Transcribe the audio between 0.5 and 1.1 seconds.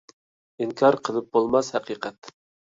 ئىنكار